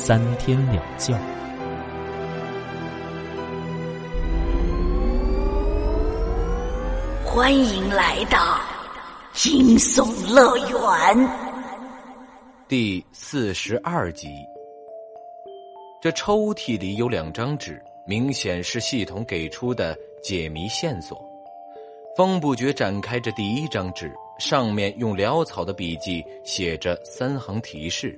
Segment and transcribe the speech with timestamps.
[0.00, 1.18] 三天两觉，
[7.24, 8.60] 欢迎来到
[9.32, 11.28] 惊悚乐园
[12.68, 14.28] 第四十二集。
[16.00, 21.20] 这抽屉里有两张纸，明显是系统给出的解谜线索。
[22.16, 28.16] 风不觉展开这第一张纸，上面用潦草的笔记写着三行提示，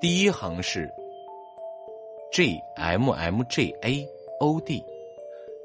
[0.00, 0.88] 第一行是。
[2.32, 4.84] G M M G A O D，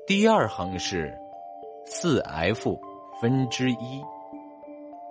[0.07, 1.15] 第二行是
[1.85, 2.81] 四 F
[3.21, 4.03] 分之一，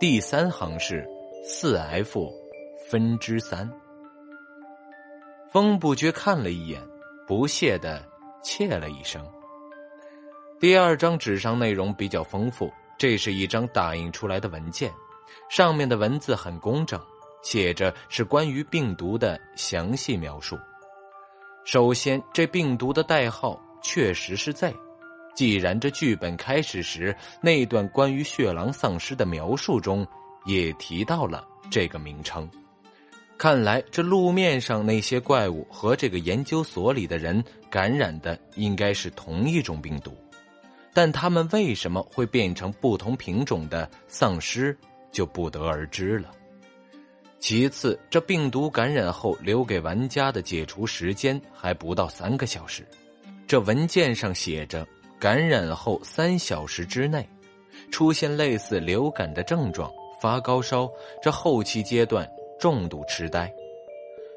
[0.00, 1.08] 第三行是
[1.44, 2.28] 四 F
[2.88, 3.70] 分之三。
[5.52, 6.83] 风不觉看了一眼，
[7.24, 8.05] 不屑的
[8.42, 9.24] 切了一声。
[10.58, 12.68] 第二张纸上内容比较丰富，
[12.98, 14.92] 这是一张打印出来的文件，
[15.48, 17.00] 上面的文字很工整，
[17.44, 20.58] 写着是关于病毒的详细描述。
[21.65, 24.73] 首先，这病毒的代号确实是 Z。
[25.34, 30.07] 既然这剧本开始时那段关于血狼丧尸的描述中
[30.45, 32.48] 也提到了这个名称，
[33.37, 40.17] 看来这路面上那些怪物和这个研究所里的人感染的应该是同一种病毒，
[40.92, 44.77] 但他们为什么会变成不同品种的丧尸，
[45.11, 46.31] 就不得而知了。
[47.47, 52.83] 其次，这病毒感染后留给玩家的解除时间还不到三个小时。
[53.47, 54.89] 这文件上写着，
[55.20, 57.29] 感染后三小时之内
[57.92, 60.91] 出现类似流感的症状，发高烧，
[61.23, 62.27] 这后期阶段
[62.58, 63.52] 重度痴呆。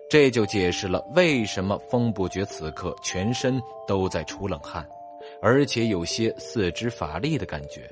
[0.10, 4.86] 这就解释了为什么风不觉此刻全身都在出冷汗，
[5.42, 7.90] 而且有些四肢乏力的感觉。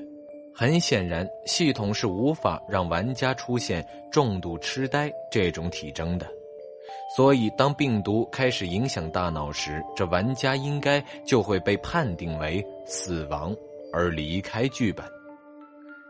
[0.57, 6.25] 很显然，系统是无法让玩家出现重度痴呆这种体征的，
[7.13, 13.53] 所以当病毒开始影响大脑时，这玩家应该就会被判定为死亡
[13.91, 15.05] 而离开剧本。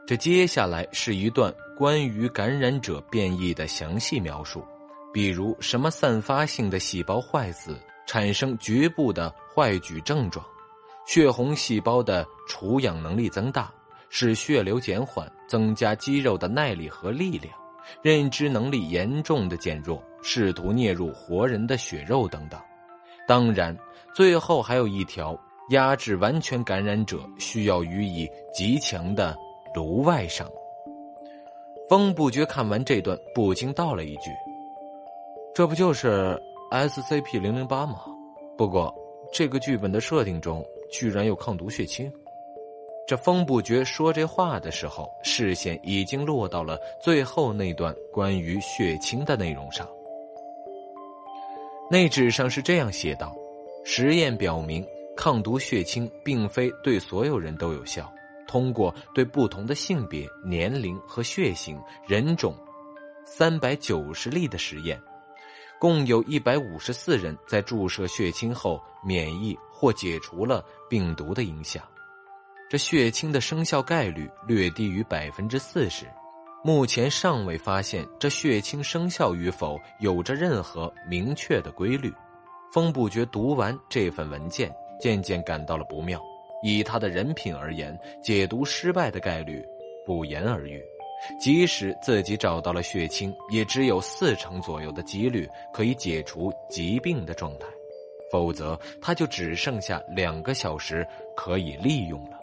[0.05, 4.63] 这接下来是一段关于感染者变异的详细描述，
[5.11, 10.45] 比如什么散发性的细胞坏死，产生局部的坏疽症状，
[11.07, 13.73] 血红细胞的除氧能力增大。
[14.09, 17.53] 使血流减缓，增加肌肉的耐力和力量，
[18.01, 22.59] 认知能力严重的减弱，试图啮入活人的血肉等等。
[23.27, 23.75] 当然，
[24.13, 25.37] 最后还有一条：
[25.69, 29.35] 压制完全感染者需要予以极强的
[29.73, 30.49] 颅外伤。
[31.89, 34.31] 风不觉看完这段，不禁道了一句
[35.53, 36.41] ：“这不就是
[36.71, 38.01] SCP 零零八吗？
[38.57, 38.93] 不过，
[39.31, 42.11] 这个剧本的设定中居然有抗毒血清。”
[43.07, 49.87] 这风不觉说这话的时候，视线已经落到了最后那段关于血清的内容上。
[51.91, 53.35] 那纸上是这样写道
[53.85, 54.83] ：“实验表明，
[55.15, 58.11] 抗毒血清并非对所有人都有效。
[58.47, 62.55] 通过对不同的性别、年龄和血型、人种，
[63.23, 64.99] 三百九十例的实验，
[65.79, 71.83] 共有一百五十四人在注射血清后免疫或解除了病毒的影响。”
[72.67, 76.05] 这血清的生效概率略低于百分之四十，
[76.63, 82.11] 目前尚未发现这血清生效与否有着任何明确的规律。
[82.73, 86.19] 风不觉读完这份文件，渐渐感到了不妙。
[86.63, 89.63] 以他的人品而言，解读失败的概率
[90.03, 90.83] 不言而喻。
[91.39, 97.67] 即使自己找到了血清，也只有四成左右的几率可以解除疾病的状态，
[98.31, 102.34] 否则他就只剩下两个小时可以利用了。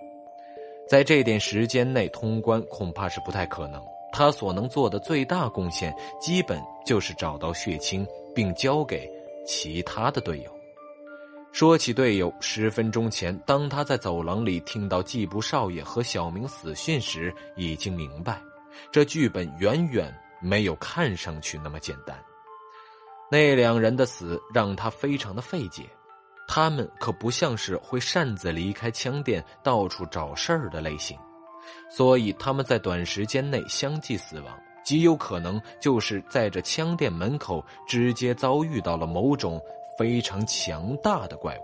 [0.92, 3.82] 在这点时间内通关恐怕是不太可能。
[4.12, 5.90] 他所能做的最大贡献，
[6.20, 9.10] 基本就是找到血清，并交给
[9.46, 10.54] 其他的队友。
[11.50, 18.38] 说起队友，十分钟前，当他在走廊里听到季布少爷和小明死讯时，已经明白，
[18.90, 22.14] 这剧本远远没有看上去那么简单。
[23.30, 25.84] 那两人的死让他非常的费解。
[26.54, 31.16] 他们可不像是会擅自离开枪店到处找事儿的类型，
[31.88, 34.54] 所以他们在短时间内相继死亡，
[34.84, 39.58] 极有可能就是在这枪店门口直接遭遇到了某种
[39.96, 41.62] 非常强大的怪物。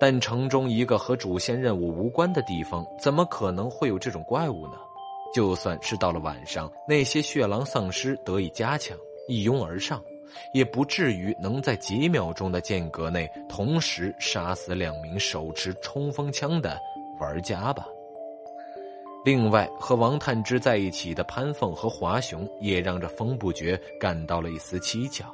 [0.00, 4.78] 但城中一个和主线任务无关的地方，怎么可能会有这种怪物呢？
[5.34, 8.96] 就算是到了晚上，那些血狼丧尸得以加强，
[9.28, 10.02] 一拥而上，
[10.52, 16.78] 也不至于能在几秒钟的间隔内同时杀死两名手持冲锋枪的
[17.20, 17.86] 玩家吧。
[19.24, 25.26] 另外，和王探之在一起的潘凤和华雄，也让这风不觉感到了一丝蹊跷。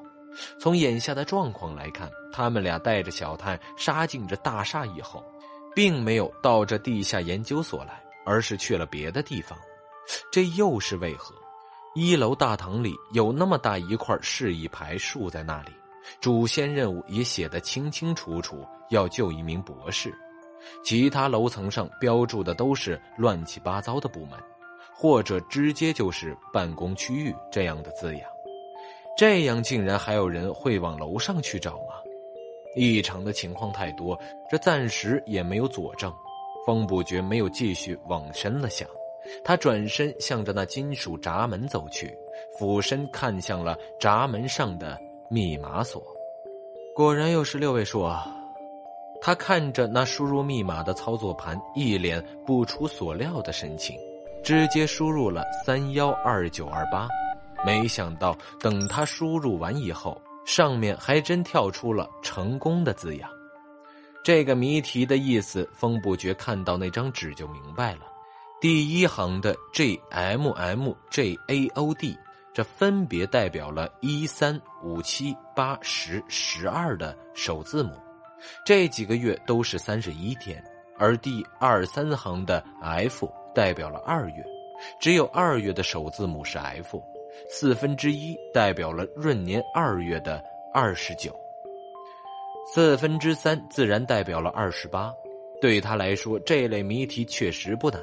[0.58, 5.23] 从眼下的状况来看，他们俩带着小探杀进这大厦以后，
[5.76, 9.56] 并没有到这地下研究所来，而是去了别的地方。
[10.32, 11.35] 这又是为何？
[11.94, 15.70] 一楼大堂里有那么大一块示意牌竖在那里，
[16.20, 20.12] 主线任务也写得清清楚楚，要救一名博士。
[20.82, 24.37] 其他楼层上标注的都是乱七八糟的部门，
[24.93, 28.29] 或者直接就是办公区域这样的字样。
[29.17, 31.94] 这样竟然还有人会往楼上去找吗？
[32.75, 34.19] 异常的情况太多，
[34.50, 36.12] 这暂时也没有佐证。
[36.67, 38.88] 风不觉没有继续往深了想，
[39.44, 42.17] 他转身向着那金属闸门走去，
[42.59, 44.99] 俯身看向了闸门上的
[45.31, 46.03] 密码锁。
[46.94, 48.26] 果然又是六位数啊！
[49.21, 53.99] 他看着那输入密码的操作盘，一脸不出所料的神情，
[54.43, 57.09] 直接输入了三幺二九二八。
[57.65, 63.31] 没想到，等他输入完以后，上面还真跳出了“成功”的字样。
[64.23, 68.00] 这个谜题的意思，风不觉看到那张纸就明白了。
[68.64, 72.16] 第一行的 G M M J A O D，
[72.55, 77.93] 这分别代表了一三五七八十十二的首字母，
[78.64, 80.64] 这几个月都是三十一天。
[80.96, 84.43] 而第二三行的 F 代表了二月，
[84.99, 87.05] 只有二月的首字母是 F。
[87.50, 91.38] 四分之一代表了闰年二月的二十九，
[92.72, 95.12] 四分之三自然代表了二十八。
[95.61, 98.00] 对他来说，这类谜题确实不难。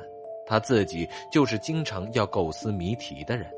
[0.52, 3.50] 他自己就是经常要构思谜题的人，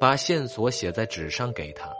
[0.00, 1.92] 把线索写在纸上给他，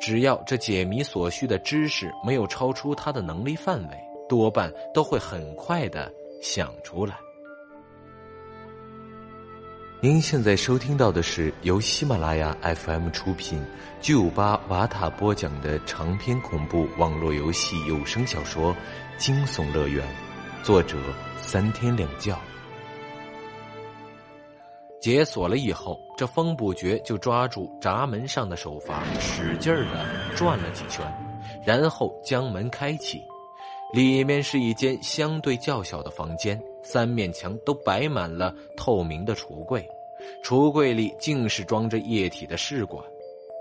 [0.00, 3.96] 只要这解谜所需的知识没有超出他的能力范围，
[4.28, 6.12] 多半都会很快的
[6.42, 7.14] 想出来。
[10.00, 13.64] 您现在收听到的是由喜马拉雅 FM 出品、
[14.00, 18.72] 巨五八瓦塔播讲的长篇恐怖网络游戏有声小说
[19.18, 20.04] 《惊悚乐园》，
[20.64, 20.98] 作者
[21.40, 22.36] 三天两觉。
[25.04, 31.06] 解锁了以后，这风不觉就抓住闸门上的手阀，使劲儿的转了几圈，
[31.62, 33.22] 然后将门开启。
[33.92, 39.86] 里面是一间相对较小的房间，三面墙都摆满了透明的橱柜。
[40.42, 43.04] 橱柜里竟是装着液体的试管，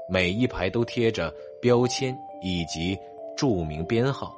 [0.07, 1.29] 每一排都贴着
[1.61, 2.97] 标签以及
[3.35, 4.33] 注明编号。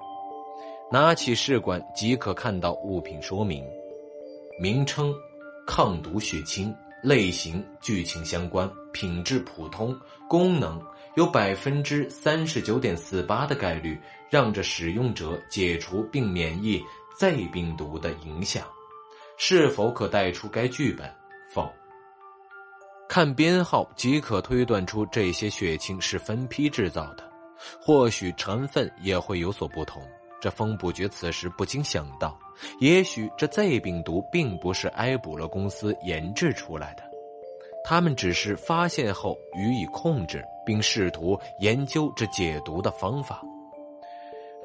[0.91, 3.63] 拿起试管即可看到物品说明：
[4.59, 5.13] 名称
[5.67, 6.75] 抗毒血清，
[7.05, 9.95] 类型剧情相关，品质普通，
[10.27, 10.81] 功能
[11.15, 13.95] 有百分之三十九点四八的概率
[14.27, 16.81] 让这使用者解除并免疫
[17.19, 18.65] Z 病毒的影响。
[19.37, 21.07] 是否可带出该剧本？
[21.53, 21.71] 否。
[23.07, 27.23] 看编号即可推断出这些血清是分批制造的，
[27.79, 30.01] 或许成分也会有所不同。
[30.45, 32.37] 这风不觉此时不禁想到，
[32.79, 37.01] 也许这 Z 病毒并不是埃卜勒公司研制出来的，
[37.83, 43.41] 他们只是发现后予以控制，并试图研究这解毒的方法。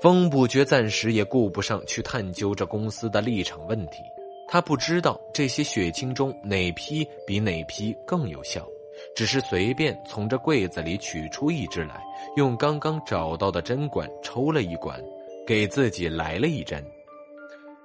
[0.02, 4.02] 风不觉暂时也顾不上去探究这公司的立场问题。
[4.46, 8.68] 他不知道这些血清中哪批比哪批更有效，
[9.16, 12.02] 只是随便从这柜子里取出一支来，
[12.36, 15.02] 用刚刚找到的针管抽了一管，
[15.50, 16.80] 给自己来了一针。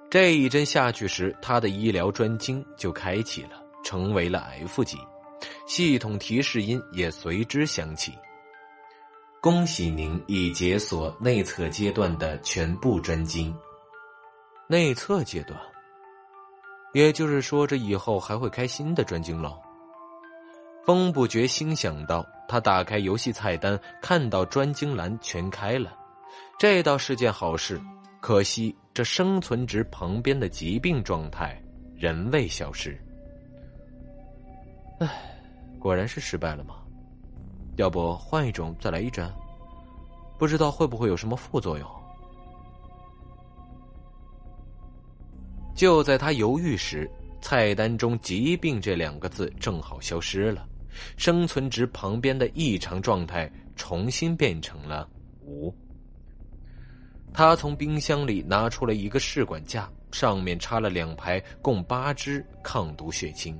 [0.08, 4.96] 这一针下去时，他的医疗专精就开启了，成为了 F 级，
[5.66, 8.12] 系统提示音也随之响起
[9.42, 13.52] ：“恭喜您已解锁内测阶段的全部专精。”
[14.70, 15.58] 内测阶段。
[16.92, 19.58] 也就是说，这以后还会开新的专精喽。
[20.84, 25.92] 风不觉心想到，他打开游戏菜单，看到专精栏全开了，
[26.58, 27.80] 这倒是件好事。
[28.18, 31.62] 可惜这生存值旁边的疾病状态
[31.94, 32.98] 仍未消失。
[34.98, 35.08] 唉，
[35.78, 36.76] 果然是失败了吗？
[37.76, 39.30] 要不换一种再来一针？
[40.38, 41.88] 不知道会不会有什么副作用？
[45.74, 47.08] 就在他犹豫时，
[47.40, 50.66] 菜单中“疾病”这两个字正好消失了，
[51.16, 55.08] 生存值旁边的异常状态重新变成了
[55.42, 55.72] 五。
[57.32, 63.58] 他从冰箱里拿出了一个试管架，上面插了两排共八支抗毒血清。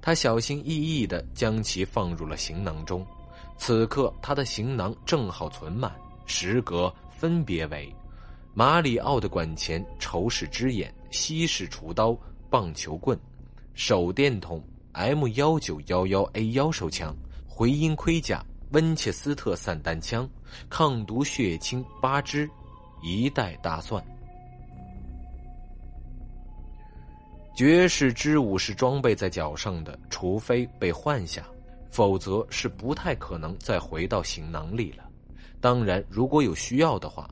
[0.00, 3.04] 他小心翼翼地将其放入了行囊中。
[3.56, 5.92] 此刻，他的行囊正好存满，
[6.26, 7.92] 十格分别为：
[8.52, 12.16] 马里奥的管钳、仇视之眼、西式厨刀、
[12.50, 13.18] 棒球棍、
[13.74, 14.62] 手电筒、
[14.92, 17.16] M 幺九幺幺 A 幺手枪、
[17.48, 20.28] 回音盔甲、温切斯特散弹枪、
[20.68, 22.48] 抗毒血清八支、
[23.04, 24.02] 一袋大蒜。
[27.54, 31.44] 绝世之舞是装备在脚上的，除非被换下。
[31.90, 35.04] 否则是不太可能再回到行囊里了。
[35.60, 37.30] 当然，如果有需要的话，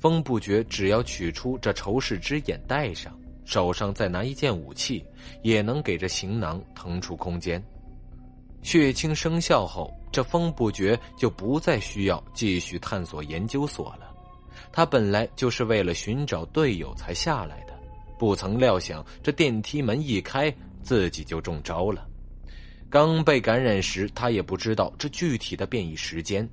[0.00, 5.04] 风不觉只要取出这仇视之眼戴上，手上再拿一件武器，
[5.42, 7.62] 也能给这行囊腾出空间。
[8.62, 14.03] 血清生效后，这风不觉就不再需要继续探索研究所了。
[14.72, 17.72] 他本来就是为了寻找队友才下来的，
[18.18, 22.06] 不曾料想这电梯门一开，自己就中招了。
[22.90, 26.48] 刚被感染时，他也不知道这具体的变异时间，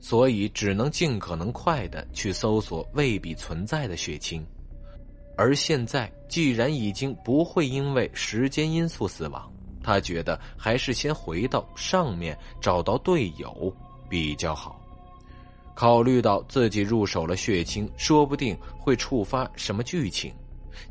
[0.00, 4.46] 所以只能尽可能快的去搜索未必存在的血清。
[5.36, 9.50] 而现在，既然已经不会因为时间因素死亡，
[9.82, 13.74] 他觉得还是先回到上面找到队友
[14.10, 14.77] 比较好。
[15.78, 20.34] 考虑到自己入手了血清，说不定会触发什么剧情，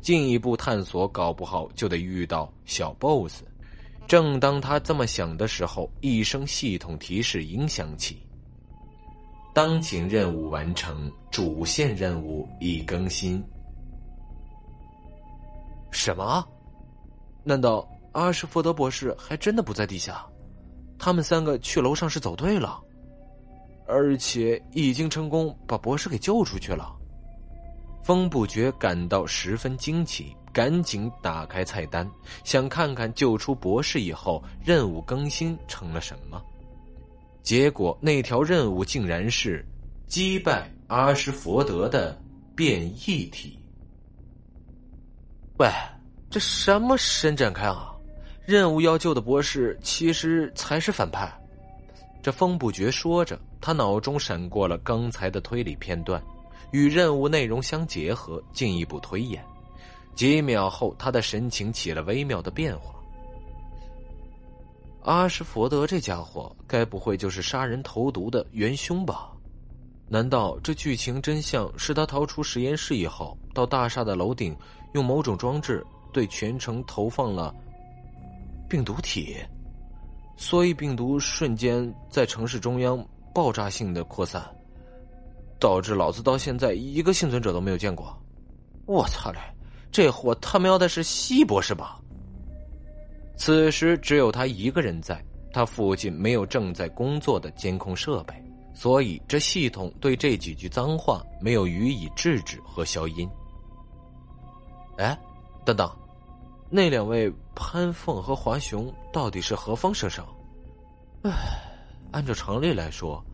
[0.00, 3.42] 进一步探索搞不好就得遇到小 BOSS。
[4.06, 8.22] 正当他这么想的时候，一声系统提示音响起
[9.52, 13.44] ：“当前任务完成，主线任务已更新。”
[15.92, 16.42] 什么？
[17.44, 20.24] 难道阿什福德博士还真的不在地下？
[20.98, 22.82] 他们三个去楼上是走对了，
[23.88, 26.94] 而且已经成功把博士给救出去了。
[28.04, 30.34] 风不觉感到十分惊奇。
[30.50, 32.10] 赶紧打开菜单，
[32.42, 36.42] 想看看救出博士以后任务更新成了什么。
[37.44, 39.64] 结果那条任务竟然是
[40.08, 42.20] 击败阿什佛德的
[42.56, 43.56] 变异体。
[45.58, 45.70] 喂，
[46.28, 47.94] 这什么神展开啊？
[48.44, 51.32] 任务要救的博士其实才是反派。
[52.20, 56.22] 这风不觉说着，他脑中闪过了刚才的推理片段，
[56.70, 59.44] 与任务内容相结合，进一步推演。
[60.14, 62.94] 几秒后，他的神情起了微妙的变化。
[65.02, 69.30] 阿什佛德这家伙，该不会就是杀人投毒的元凶吧？
[70.08, 74.56] 难道这剧情真相是他逃出实验室以后，到大厦的楼顶，
[74.94, 77.54] 用某种装置对全城投放了
[78.68, 79.36] 病毒体，
[80.36, 83.06] 所以病毒瞬间在城市中央
[83.38, 84.42] 爆炸性的扩散，
[85.60, 88.20] 导致老子到现在一个幸存者都没有见过？
[88.84, 89.38] 我操嘞！
[89.92, 92.00] 这货他喵的是西博士吧？
[93.36, 98.34] 此时只有他一个人在，他附近没有正在工作的监控设备，
[98.74, 103.30] 所以这系统对这几句脏话没有予以制止和消音。
[104.96, 105.16] 哎，
[105.64, 105.88] 等等，
[106.68, 110.26] 那两位潘凤和华雄到底是何方神圣？
[111.22, 111.30] 唉，
[112.10, 113.24] 按照常理来说，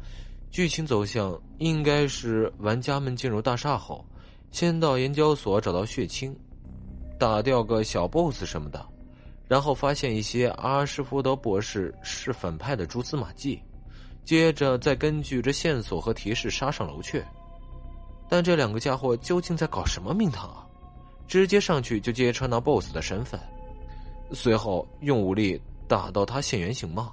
[0.55, 4.05] 剧情走向应该是玩家们进入大厦后。
[4.53, 6.33] 先到研究所找到血清，
[7.19, 8.87] 打掉个小 boss 什么的，
[9.49, 13.61] 然后发现一些阿什福德博士是反派的蛛丝马迹，
[14.25, 17.21] 接着再根据这线索和提示杀上楼去。
[18.29, 20.65] 但这两个家伙究竟在搞什么名堂啊？
[21.27, 23.41] 直接上去就揭穿那 boss 的身份，
[24.31, 27.13] 随后用武力打到他现原形吗？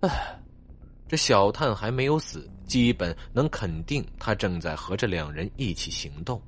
[0.00, 0.38] 唉。
[1.14, 6.42] 这小探还没有死，基本能肯定他正在和这两人一起行动，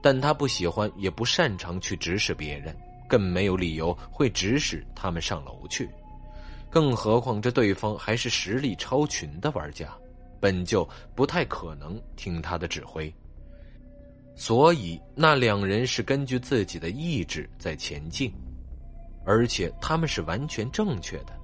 [0.00, 2.72] 但他不喜欢也不擅长去指使别人，
[3.08, 5.90] 更没有理由会指使他们上楼去。
[6.70, 9.92] 更何况这对方还是实力超群的玩家，
[10.38, 13.12] 本就不太可能听他的指挥。
[14.36, 18.32] 所以那两人是根据自己的意志在前进，
[19.26, 21.36] 而且他们是完全正确的。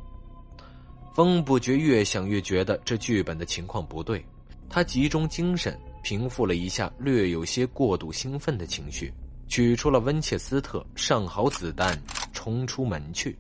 [1.15, 4.27] 风不觉越想越觉得这剧本的情况不对，
[4.69, 9.15] 他集中精神平复了一下略有些过度兴奋的情绪，
[9.47, 11.97] 取出了温切斯特，上好子弹，
[12.33, 13.39] 冲出门去。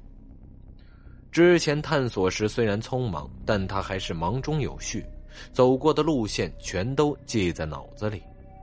[1.33, 5.04] 之前探索时虽然匆忙，但他还是忙中有序，
[5.52, 8.23] 走过的路线全都记在脑子里。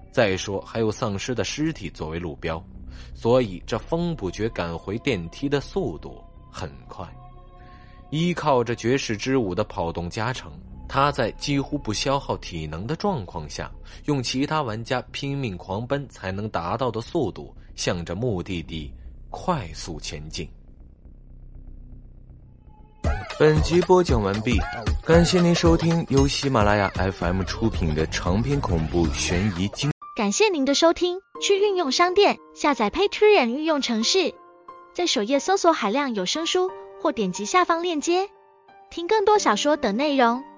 [0.10, 2.64] 再说还有丧尸的尸体作为路标，
[3.14, 7.06] 所以这风不觉赶回电梯的速度很快。
[8.12, 10.52] 依靠着绝世之舞的跑动加成，
[10.88, 13.72] 他在几乎不消耗体能的状况下，
[14.06, 18.94] 用其他玩家拼命狂奔才能达到的速度，向着目的地
[19.30, 20.48] 快速前进。
[23.40, 24.60] 本集播讲完毕，
[25.04, 29.90] 感谢您收听由喜马拉雅 FM 出品的长篇恐怖悬疑惊。
[30.16, 34.36] 感谢您的收听，去运用商店下载 Patreon 运用城市，
[34.94, 36.70] 在首页搜索海量有声书，
[37.02, 38.30] 或点击下方链接
[38.92, 40.51] 听更多小说等内容。